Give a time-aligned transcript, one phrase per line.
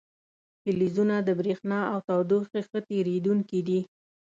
[0.61, 3.79] فلزونه د برېښنا او تودوخې ښه تیروونکي دي.